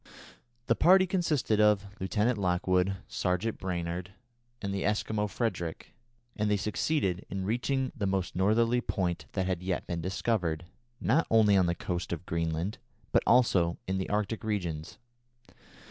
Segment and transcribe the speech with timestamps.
[0.65, 4.11] The party consisted of Lieutenant Lockwood, Sergeant Brainard,
[4.59, 5.93] and the Eskimo Frederick,
[6.35, 10.65] and they succeeded in reaching the most northerly point that had yet been discovered,
[10.99, 12.79] not only on the coast of Greenland,
[13.11, 14.97] but also in the Arctic regions.